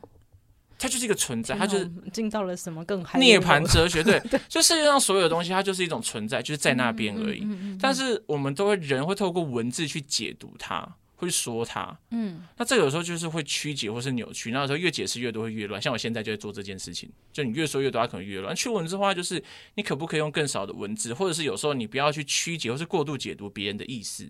[0.79, 4.05] 它就是一个存在，它就是进到了什么更涅槃哲学？
[4.07, 7.41] 对，对就世界上所有的东西，它就是一种存在，就是在那边而已。
[7.41, 10.97] 嗯嗯嗯嗯、但是我们都会人会透过文字去解读它。
[11.23, 15.81] 会说他，嗯，那这个有时候就是会曲解或是扭曲，那有时候越解释越多会越乱。
[15.81, 18.53] 像我现在就在做这件事情，就你越说越多，它可能越乱。
[18.57, 19.41] 去文字化就是
[19.77, 24.29] 你可不可以用更少的文字，或者是有时候你不要去曲解或是过度解读别人的意思，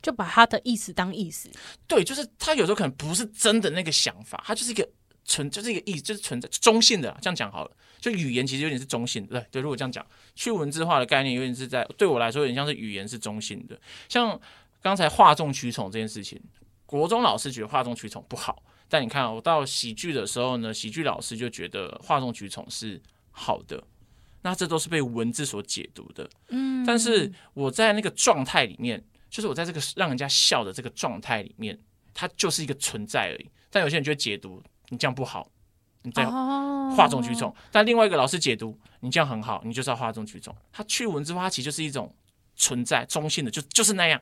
[0.00, 1.50] 就把他的意思当意思。
[1.86, 4.88] 对，就是他有时候可能不是真的那个想法，他就是一个
[5.26, 7.14] 存，就是一个意思，就是存在中性的。
[7.20, 9.38] 这样讲好了，就语言其实有点是中性的。
[9.38, 14.40] 对对，如果这样讲，去文字化的概念有点是在对我来说有点像是语言是中性的，像。
[14.82, 16.40] 刚才哗众取宠这件事情，
[16.86, 23.82] 国中老师觉得哗众取宠不好，但你看我到喜剧的时候呢，喜剧老师就觉得哗众取宠是好的，
[24.42, 26.28] 那这都是被文字所解读的。
[26.48, 31.78] 嗯，但是我在那个状态里面，就是我在这个让人家笑的这个状态里面，
[32.14, 33.50] 它就是一个存在而已。
[33.70, 35.48] 但有些人就会解读你这样不好，
[36.02, 37.48] 你这样哗众取宠。
[37.48, 37.56] Oh.
[37.70, 40.56] 但另外一个老师解读，你这样很好，你就是要哗众取宠。
[40.72, 42.12] 它去文字化，其实就是一种
[42.56, 44.20] 存在中性的，就就是那样。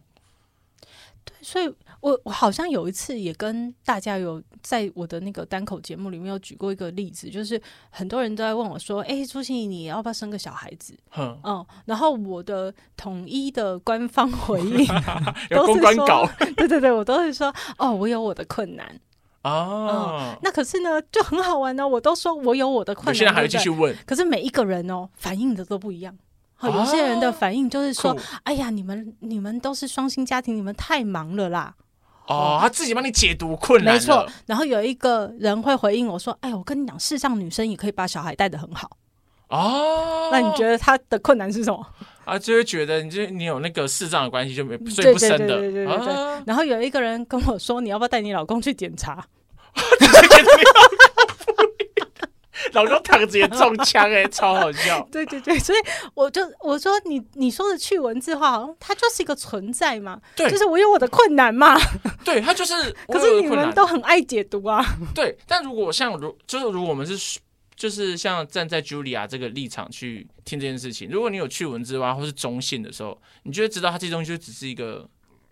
[1.28, 1.68] 对，所以
[2.00, 7.60] 我我好像有一次也跟大家有在我的那个单口节目里面有举过一个例子，就是
[7.90, 14.86] 很多人都在问我说：“哎、欸，朱心怡，你要不要生个小孩子？”嗯，嗯，然后我的统一的官方回应
[15.50, 18.98] 有公关稿， 对对对，我都会说：“哦，我有我的困难。”
[19.44, 21.86] 哦、嗯，那可是呢，就很好玩呢。
[21.86, 23.96] 我都说我有我的困难，现在还继续问。
[24.04, 26.14] 可是每一个人哦，反应的都不一样。
[26.60, 31.72] 好，有些人的反应就是说：“哦、哎呀，你们你们都是双薪家庭，你们太忙了啦。”
[32.26, 33.94] 哦，他自己帮你解读困难。
[33.94, 34.28] 没错。
[34.44, 38.90] 然后有一个人会回应我说：“哎，我跟你讲，世上女生也可以把小孩带得很好。”
[39.48, 41.86] 哦，那你觉得他的困难是什么？
[42.26, 45.38] 啊，就会觉得你就你有那个视障的关系，就没所以不生的。
[45.38, 46.42] 对对对对对，对，对、啊。
[46.44, 49.24] 然后有一个人跟我说：“你要不要带你老公去检查？”
[52.72, 55.06] 老公躺着也中枪哎、欸，超好笑。
[55.12, 55.78] 对对对，所以
[56.14, 61.76] 我就我说你你说的去文字化，好像它就是一个存在嘛，对，就是我有我的困难嘛。
[62.24, 62.94] 对，它就是。
[63.08, 64.84] 可是你们都很爱解读啊。
[65.14, 67.40] 对，但如果像如就是如果我们是
[67.74, 75.08] 就是像站在 Julia 这个立场去听这件事情，如果你有去文字化或是中性的时候，你就会知道它这些东西就只是一个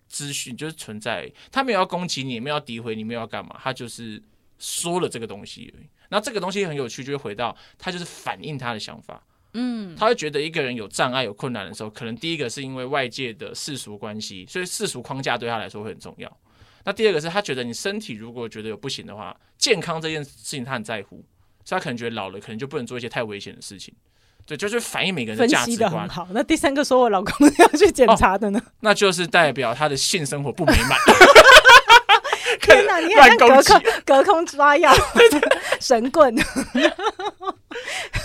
[0.07, 4.21] 资讯，就是存在，他没有要攻击你，也没有要诋毁你，没有要干嘛，他就是
[4.59, 5.87] 说了这个东西而已。
[6.09, 9.21] 那这个东西很有趣，就会回到他就是反映他的想法，
[9.53, 16.37] 嗯，他会觉得一个人有障碍、有困难的时候，可能第一个是因为外界的世俗关系，所以世俗框架对他来说会很重要。
[16.85, 21.23] 那第二个是他觉得你身体如果觉得有不行的话，健康这件事情他很在乎，
[21.65, 23.93] 所以他可能觉得老了可能就不能做一些太危险的事情。
[24.45, 26.07] 对，就是反映每个人的价值观。
[26.07, 26.25] 好。
[26.31, 28.57] 那第三个说我老公 要去检查的呢？
[28.65, 30.97] 哦，那就是代表他的性生活不美满。
[32.67, 34.93] 天哪，你好像隔空隔空抓药，
[35.79, 36.35] 神棍。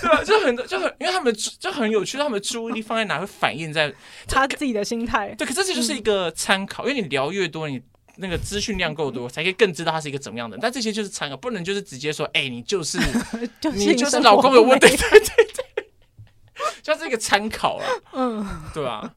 [0.01, 3.93] 对啊，就很多就很，因为他们就很有趣，他们的注意力放在哪会反映在
[4.27, 5.33] 他自己的心态。
[5.37, 7.81] 对，可是这就是一个参考，因为你聊越多，你
[8.17, 10.61] 那个资讯量够多，才可以更知道他是一个怎么样的人。
[10.61, 12.99] 但这些就是参考，不能就是直接说，哎、欸，你就是
[13.73, 14.87] 你就是老公有问题。
[14.87, 15.62] 对对对。
[16.81, 19.09] 就是一个参考了，嗯， 对吧？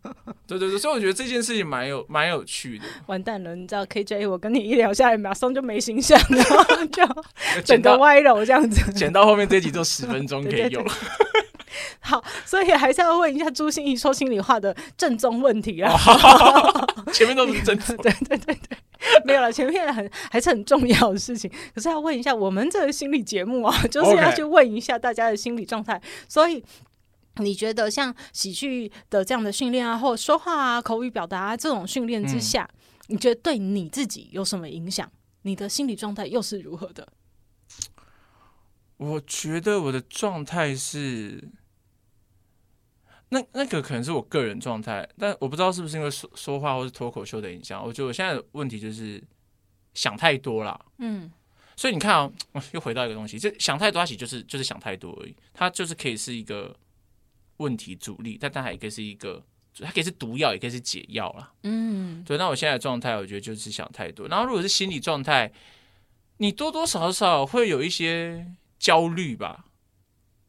[0.47, 2.85] 对对对，所以我觉得这件事情蛮有蛮有趣的。
[3.07, 8.93] 完蛋了，你知道 KJ，我跟你一聊下来，马上就没形象，然后就整个歪楼这样子。
[8.93, 10.85] 剪到后面这集就十分钟可以用。
[12.01, 15.93] 好，所以还是要问一下朱心怡说心里话的正宗问题啊。
[17.13, 18.79] 前面都是正宗，对对对对，
[19.25, 21.51] 没有了，前面很还是很重要的事情。
[21.75, 26.63] 可是要问一下，我们这个心理节目啊，就是要去问一下大家的心理状态，所以。
[27.38, 35.11] 你觉得像喜剧的这样的训练啊，或者说话啊、口语表达啊这种训练之下，嗯，你觉得对你自己有什么影响？
[35.42, 37.07] 你的心理状态又是如何的？
[38.96, 41.46] 我觉得我的状态是，
[43.29, 47.85] 那那个可能是我个人状态，但我不知道是不是因为说说话或是脱口秀的影响。
[47.85, 49.22] 我觉得我现在的问题就是
[49.92, 50.83] 想太多了。
[50.99, 51.31] 嗯，
[51.77, 52.33] 所以你看啊，
[52.72, 55.37] 又回到一个东西，这想太多，它其实就是就是想太多而已。
[55.53, 56.75] 它就是可以是一个。
[57.59, 59.42] 问题阻力，但它还可以是一个，
[59.81, 61.53] 它可以是毒药，也可以是解药啦。
[61.62, 62.37] 嗯，对。
[62.37, 64.29] 那我现在的状态，我觉得就是想太多。
[64.29, 65.53] 然后，如果是心理状态，
[66.38, 68.47] 你多多少少会有一些
[68.79, 69.66] 焦虑吧，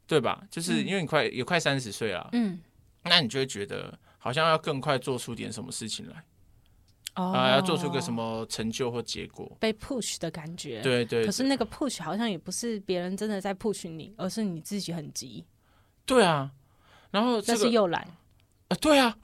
[0.05, 0.45] 对吧？
[0.51, 2.59] 就是因为你快、嗯、也快三十岁了，嗯，
[3.03, 6.23] 那你就会觉得好像要更快做出点什么事情来，
[7.13, 10.81] 啊、呃，要做出个什么成就或结果，被 push 的感觉。
[10.81, 11.25] 对，对对。
[11.25, 15.45] 可是那个 push 好像也不是别人真的在 push 你，而是你自己很急。
[16.05, 16.51] 对啊。
[17.11, 18.01] 然后、这个，但是又懒
[18.69, 19.17] 啊，对啊，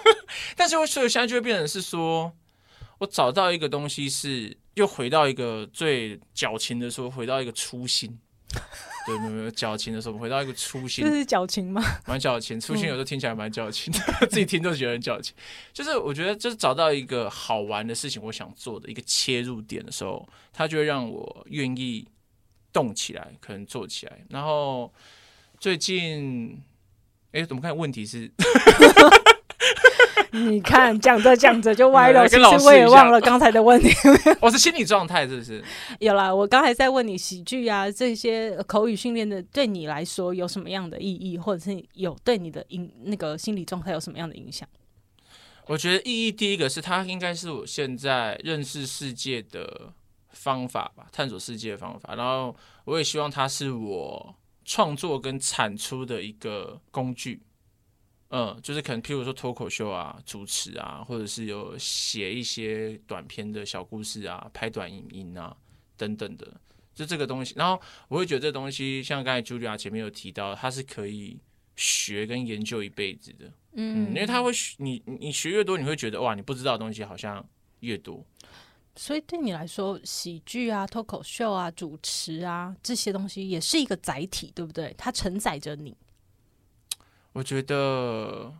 [0.56, 2.30] 但是我所以现在就会变成是说，
[2.98, 8.18] 我找到一个东西是又回到一个最矫情的时候，回到一个初心，
[9.06, 11.82] 对，没有没有矫情的时候，回到一个初心，这是矫情吗？
[12.06, 15.34] 蛮矫情，初心有时候听起来蛮矫情的，嗯、 自己听都觉得很矫情。
[15.72, 22.06] 就是我觉得，就是找到一个好玩的事情，我想做的一个切入点的时候，它就会让我愿意
[22.70, 24.24] 动起来，可能做起来。
[24.28, 24.92] 然后
[25.58, 26.62] 最近。
[27.32, 27.76] 哎，怎么看？
[27.76, 28.30] 问题是，
[30.32, 32.28] 你看讲着讲着就歪了。
[32.28, 33.88] 其实我也忘了刚才的问题。
[34.40, 35.62] 我 是心理状态，是不是？
[36.00, 44.68] 有啦，我刚才在问你喜剧啊，这些口语训练的，对你来说有什么样的意义，或者是有对你的影那个心理状态有什么样的影响？
[45.66, 49.92] 我觉得意义第一个是它应该是我现在认识世界的
[50.30, 52.14] 方法吧，探索世界的方法。
[52.16, 54.34] 然后我也希望它是我。
[54.64, 57.42] 创作跟产出的一个工具，
[58.28, 65.56] 嗯，就是可能譬如说脱口秀啊、主持啊，或者是有写一些短篇的小故事啊、拍短影音啊
[65.96, 66.60] 等等的，
[66.94, 71.38] 就这个东西，然后我会觉得这东西，像刚才茱莉亚前面有提到，它是可以
[71.76, 77.44] 学跟研究一辈子的，嗯，嗯，因为它会你你学越多，你会觉得哇，你不知道的东西好像
[77.80, 78.24] 越多。
[79.00, 84.94] 所以对你来说，喜剧啊、脱口秀啊、主持啊这些东西，也是一个载体，对不对？
[84.98, 85.96] 它承载着你。
[87.32, 88.52] 我觉得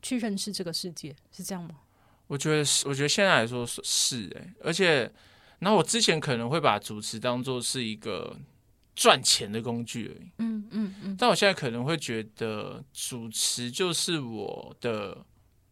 [0.00, 1.80] 去认识这个世界是这样吗？
[2.28, 5.12] 我觉得是，我觉得现在来说是是哎，而且。
[5.58, 8.36] 然后我之前可能会把主持当做是一个
[8.96, 11.16] 赚钱的工具而已，嗯嗯嗯。
[11.16, 15.24] 但我现在可能会觉得主持就是我的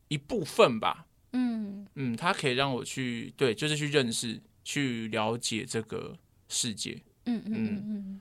[0.06, 1.86] 一部分吧，嗯。
[1.94, 6.16] 嗯，它可以让我去对，就是去认识、去了解这个
[6.48, 8.20] 世界，嗯嗯嗯嗯。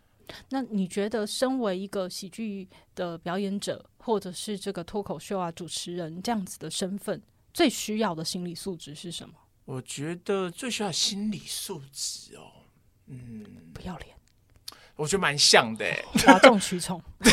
[0.50, 7.22] 那你觉得身为一个喜剧的表演者，或者是这个脱口秀啊主持人这样子的身份，
[7.54, 9.36] 最需要的心理素质是什么？
[9.66, 12.52] 我觉得最需要心理素质哦，
[13.08, 13.44] 嗯，
[13.74, 14.16] 不要脸，
[15.00, 15.86] 我觉得蛮像的，
[16.28, 17.02] 哗众取宠。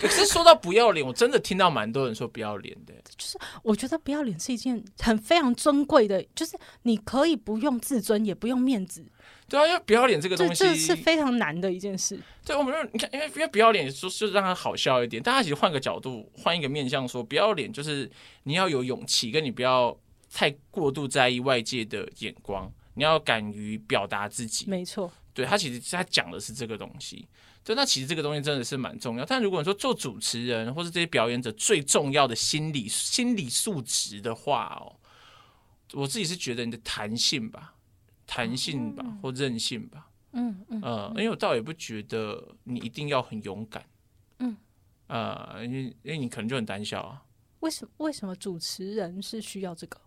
[0.00, 2.94] 可是说到不要脸，我真的听到蛮多人说不要脸的。
[3.16, 9.04] 就是我觉得不要脸是一件很非常尊贵的，就是你可以不用自尊，也不用面子。
[9.48, 12.18] 对啊，因为不要脸这个东西，这是非常难的一件事。
[12.44, 15.22] 对，我们说你看，因为因为不要脸，说就是让它好笑一点。
[15.22, 18.10] 大家其实换个角度，换一个面向说，不要脸就是
[18.44, 19.96] 你要有勇气，跟你不要。
[20.32, 24.64] 太过度在意外界的眼光，你要敢于表达自己。
[24.68, 25.10] 没错，
[25.40, 27.26] 对，他其实他讲的是这个东西。
[27.64, 29.24] 对，那其实这个东西真的是蛮重要。
[29.24, 35.00] 但如果你说做主持人或是这些表演者最重要的心理心理素质的话哦，
[35.94, 37.74] 我自己是觉得你的弹性吧，
[38.26, 40.10] 弹性吧，或韧性吧。
[40.32, 43.82] 嗯嗯呃，因为我倒也不觉得你一定要很勇敢。
[44.40, 44.54] 嗯
[45.06, 47.22] 呃，因为因为你可能就很胆小啊。
[47.60, 49.98] 为什么为什么主持人是需要这个？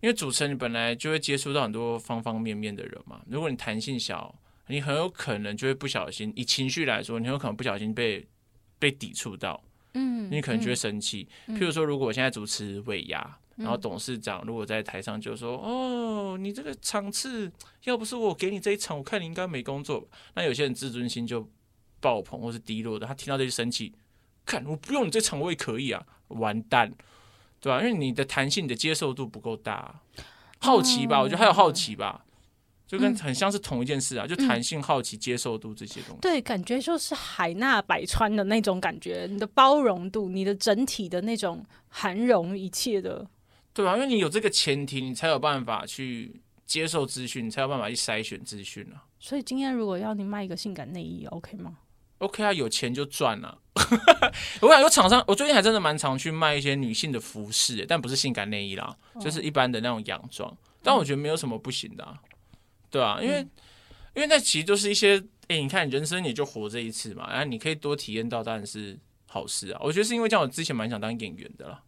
[0.00, 4.32] 因为主持人你本来就会接触到很多方方面面的人嘛，如果你弹性小，
[4.68, 8.26] 你很有可能就会不小心，以情绪来说，你很有可能不小心被
[8.78, 9.62] 被抵触到，
[9.94, 11.28] 嗯，你可能就会生气。
[11.46, 17.50] 嗯、譬如说，如果我现在主持尾牙，嗯、然后董事长如果在台上就说：“哦，你这个场次，
[17.84, 21.48] 要不是我给你这一场，我看你应该没工作。”那有些人自尊心就
[22.00, 23.94] 爆棚或是低落的，他听到这些生气，
[24.46, 26.92] 看我不用你这场我也可以啊，完蛋。
[27.60, 27.80] 对吧？
[27.80, 30.00] 因为你的弹性、你的接受度不够大，
[30.60, 31.20] 好奇吧？
[31.20, 32.24] 我觉得还有好奇吧，
[32.88, 36.20] 就跟很像是同一件事啊，就弹性、好奇、接受度这些东西。
[36.22, 43.28] 对，感觉就是海纳百川的那种感觉，你的包容度、你的整体的那种涵容一切的，
[43.74, 43.94] 对啊？
[43.94, 49.04] 因为你有这个前提，你才有办法去接受资讯，你才有办法去筛选资讯啊。
[49.20, 51.76] 所以今天如果要你卖一个性感内衣，OK 吗
[52.18, 53.58] ？OK 啊，有钱就赚了。
[54.60, 60.56] 我感觉厂商，我最近还真的蛮常去卖一些女性的服饰，但不是性感内衣啦，哦、就是一般的那种洋装。
[60.82, 62.18] 但我觉得没有什么不行的、啊，
[62.90, 63.50] 对啊，因为、嗯、
[64.14, 65.18] 因为那其实都是一些，
[65.48, 69.80] 哎、欸，你看人生也就活这一次嘛，然后你可以多体验到，当然是好事啊。
[69.82, 71.82] 我觉得是因为这样，我之前蛮想当演员的啦。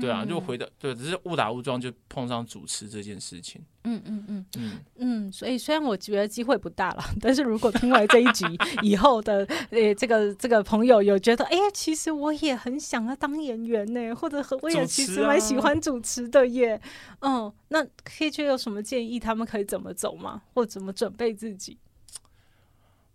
[0.00, 3.60] 对啊，就回到对，只是误打误撞就碰上主持这件事情。
[3.84, 8.44] 嗯嗯嗯嗯嗯，所以虽然我觉得机会不大了，但是如果听完这一集
[8.82, 16.80] 以后的呃这个这个朋友有觉得，哎、欸，其实我也很想要当演员呢，或者我也其实蛮喜欢主持的耶。
[17.20, 19.20] 啊、嗯，那 KJ 有什么建议？
[19.20, 20.42] 他们可以怎么走吗？
[20.54, 21.78] 或怎么准备自己？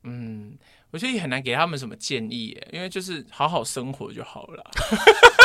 [0.04, 0.58] 嗯，
[0.92, 4.64] 我觉得也很难给他们什么建议耶，因为就是好好生活就好了。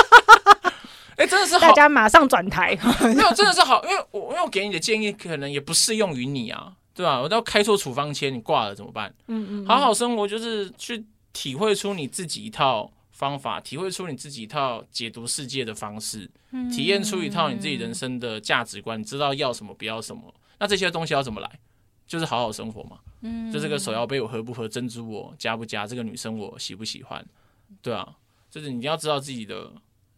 [1.16, 2.76] 哎、欸，真的是好，大家马上转台。
[3.02, 7.20] 没有，真的是好，因为我因为我给你的建议可能也不适用于你啊，对吧？
[7.20, 9.12] 我都要开错处方签，你挂了怎么办？
[9.28, 20.22] 嗯，嗯嗯，好好生活就是去体会出你自己一套方法，体会出你自己一套解读世界的方式，嗯、体验出一套你自己人生的价值观，你知道要什么，不要什么。
[20.58, 21.50] 那这些东西要怎么来？
[22.06, 22.98] 就是好好生活嘛。
[23.22, 27.24] 嗯，就这个手摇杯我合不合，珍珠我加不加，这个女生我喜不喜欢？
[27.80, 28.06] 对啊，
[28.50, 29.72] 就是你要知道自己的。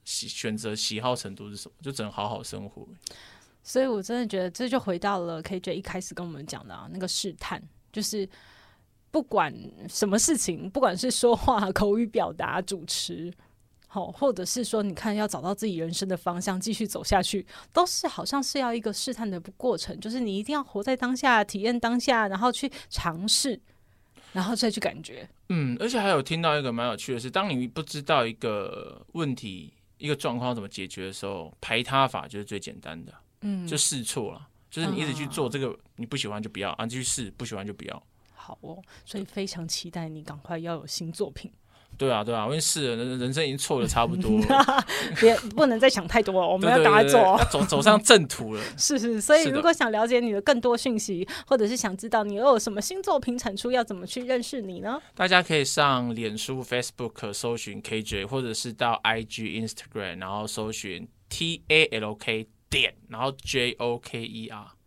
[0.08, 1.74] 喜选择喜好程度是什么？
[1.82, 2.88] 就只能好好生活。
[3.62, 8.26] 所以，我真的觉得这就回到了 KJ 一开始跟我们讲的啊，那个试探，就是
[9.10, 9.54] 不管
[9.86, 13.30] 什么事情，不管是说话、 口语表达、主持，
[13.86, 20.00] 好，或者是说，你看要找到自己人生的方向，继续走下去，都是好像是要一个试探的过程。
[20.00, 23.60] 就是你一定要活在当下，体验当下，然后去尝试，
[24.32, 25.28] 然后再去感觉。
[25.50, 29.74] 嗯，而且还有听到一个蛮有趣的是，当你不知道一个问题。
[29.98, 38.02] 一个状况怎么解决的时候，排他法就是最简单的，嗯，就试错了，就是你一直去做这个，你不喜欢就不要啊，继续试，不喜欢就不要。
[38.32, 41.52] 好哦，所以非常期待你赶快要有新作品。
[41.98, 44.86] 对啊，对啊，我已经试了，人人生已经错的差不多了，
[45.20, 48.62] 别不能再想太多了， 我们要赶快走，要走走上正途了。
[48.78, 55.00] 是是，所以如果想了解你的更多讯息，或者是想知道你又有什么新作品产出，要怎么去认识你呢？
[55.16, 64.77] 大家可以上脸书、Facebook 搜寻 KJ，或者是到 IG、Instagram，然后搜寻 T A L K 点，然后 J O K E R。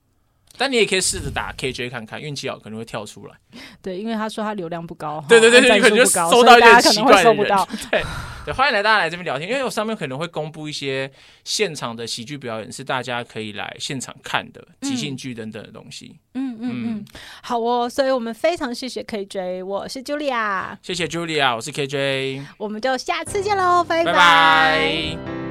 [0.61, 3.33] 但你也可以试着打 KJ 看看，运气好可能会跳出来。
[3.81, 7.47] 对，因为他说他流量不高， 对对对，你可能就收到一些奇怪的人。
[7.89, 8.03] 对
[8.45, 11.11] 对，欢迎来大家来这边聊天，因为我上面可能会公布一些
[11.43, 16.19] 现场的喜剧表演，是大家可以来现场看的即兴剧等等的东西。
[16.35, 17.05] 嗯嗯嗯，嗯，
[17.41, 23.83] 好哦，所以我们非常谢谢 KJ，我是 Julia，谢谢 Julia，我是 KJ，我们就下次见喽。
[23.83, 25.50] 拜拜